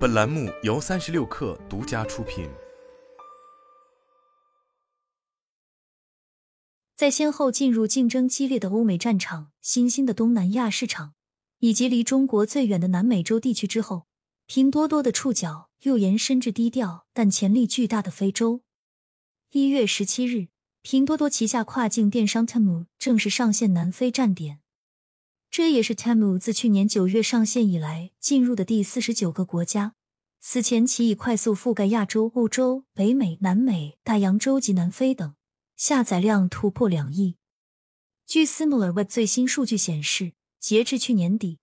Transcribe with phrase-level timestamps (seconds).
[0.00, 2.48] 本栏目由三十六氪独家出品。
[6.96, 11.12] 在先后进入竞争激烈的欧美战场、新兴的东南亚市场，
[11.58, 14.06] 以及离中国最远的南美洲地区之后，
[14.46, 18.62] 拼多多的触角又延伸至低调但潜力巨大的非洲。
[19.50, 20.48] 一月十七日，
[20.80, 24.59] 拼多多旗下跨境电商 Temu 正式上线南非站点。
[25.50, 29.94] 这也是 Temu 自去年九月上线以来进入的第四十九个国家。
[30.38, 35.34] 此前，其已快速覆盖亚洲、欧洲、北美、南美、大洋洲及南非等，
[35.76, 37.36] 下载量突破两亿。
[38.26, 41.58] 据 SimilarWeb 最新数据显示，截至去年底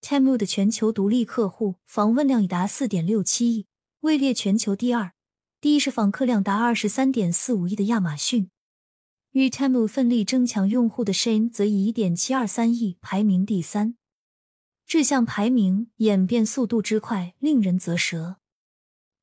[0.00, 3.66] ，Temu 的全球独立客户访问量已达四点六七亿，
[4.02, 5.12] 位列全球第二。
[5.60, 8.50] 第一是访客量达二十三点四五亿的亚马逊。
[9.32, 13.96] 与 Temu 奋力争抢用户的 Shane 则以一点七二三亿排名第三，
[14.86, 18.36] 这项排名演变速度之快令人啧舌。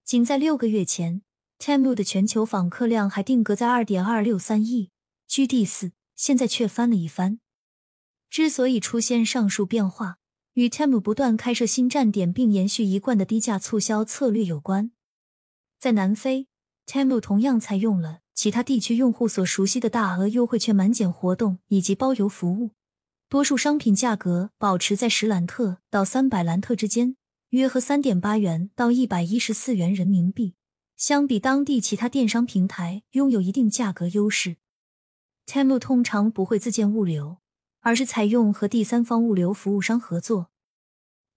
[0.04, 1.22] 仅在六个月前
[1.60, 4.90] ，Temu 的全球访客量还定格在二点二六三亿，
[5.28, 7.40] 居第四，现在却翻了一番。
[8.32, 10.18] 之所以出现上述变化，
[10.54, 14.92] 与 Temu 不断开设新站点并延续一贯的低价促销策略有关。
[15.78, 16.48] 在南非
[16.88, 18.22] ，Temu 同样采用了。
[18.40, 22.72] 其他地区用户所熟悉的大额优惠券满减活动以及包邮服务，
[23.28, 27.18] 多数商品价格保持在十兰特到三百兰特之间，
[27.50, 30.56] 约合三点八元到一百一十四元人民币。
[30.96, 34.56] 相比当地其他电商平台，拥有一定价格优势。
[35.46, 37.40] Temu 通常不会自建物流，
[37.82, 40.50] 而是采用和第三方物流服务商合作。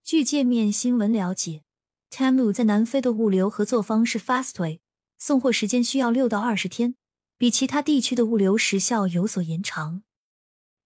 [0.05, 1.65] 据界面新闻了解
[2.13, 4.79] ，Temu 在南非的物流合作方是 Fastway。
[5.25, 6.97] 送货时间需要六到二十天，
[7.39, 10.03] 比其他地区的物流时效有所延长。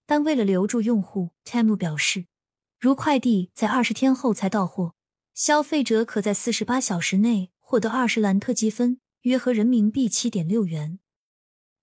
[0.05, 2.27] 但为了留住用户，Temu 表示，
[2.79, 4.95] 如快递在二十天后才到货，
[5.33, 10.99] 消费者可在四十八小时内获得二十兰特积分，约合人民币七点六元。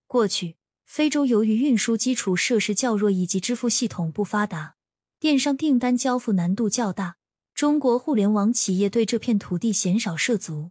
[0.06, 4.76] 过去，非洲由于运输基础设施较弱以及支付系统不发达，
[5.20, 7.16] 电商订单交付难度较大，
[7.56, 10.70] 中国互联网企业对这片土地鲜少涉足。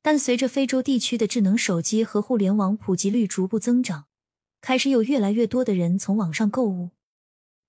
[0.00, 4.06] 但随着非洲地区的智能手机和互联网普及率逐步增长，
[4.60, 6.90] 开始有越来越多的人从网上购物。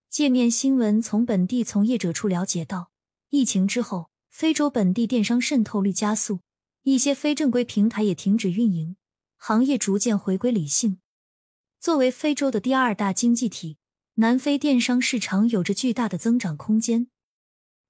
[0.09, 2.91] 界面新闻从本地从业者处了解到，
[3.29, 6.39] 疫情之后，非洲本地电商渗透率加速，
[6.83, 8.95] 一些非正规平台也停止运营，
[9.37, 10.99] 行业逐渐回归理性。
[11.79, 13.77] 作为非洲的第二大经济体，
[14.15, 17.07] 南非电商市场有着巨大的增长空间。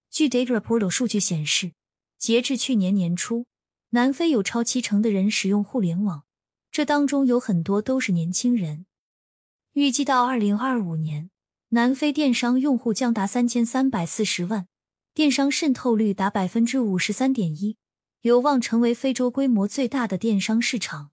[0.10, 1.74] 据 Data Portal 数据显示，
[2.18, 3.46] 截至去年年初。
[3.92, 6.24] 南非有超七成的人使用互联网，
[6.70, 8.86] 这当中有很多都是年轻人。
[9.74, 11.32] 预计到二零二五年，
[11.70, 14.68] 南非电商用户将达三千三百四十万，
[15.16, 17.78] 电商渗透率达百分之五十三点一，
[18.22, 21.10] 有望成为非洲规模最大的电商市场。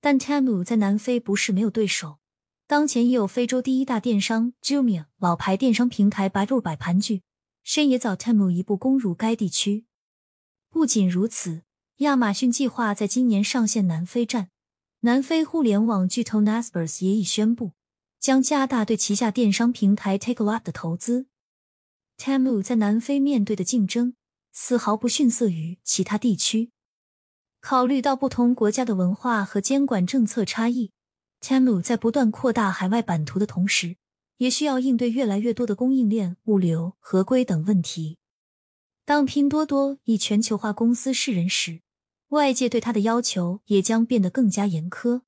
[0.00, 2.20] 但 Temu 在南非不是没有对手，
[2.68, 7.22] 当前也有非洲第一大电商 Jumia、老牌电商平台百度摆盘踞，
[7.64, 9.86] 深也早 Temu 一步攻入该地区。
[10.68, 11.62] 不仅如此。
[12.00, 14.48] 亚马逊计划在今年上线南非站，
[15.00, 17.72] 南非互联网巨头 Naspers 也已宣布
[18.18, 21.26] 将加大对旗下电商平台 Takealot 的投资。
[22.16, 24.14] Temu 在南非面对的竞争
[24.50, 26.70] 丝毫不逊色于其他地区。
[27.60, 30.92] 考虑到不同国家的文化和监管政策差异
[31.42, 33.98] ，Temu 在不断扩大海外版图的同时，
[34.38, 38.16] 也需要应对越来越多的供应链、物流、合规等问题。
[39.04, 41.82] 当拼多多以全球化公司示人时，
[42.30, 45.22] 外界对他的要求也将变得更加严苛。